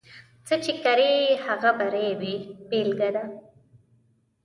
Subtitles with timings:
[0.47, 1.13] څه چې کرې،
[1.45, 2.35] هغه به رېبې
[2.69, 3.25] بېلګه ده.